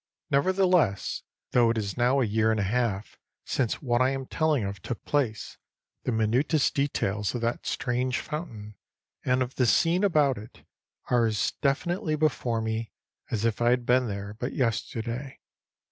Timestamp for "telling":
4.25-4.63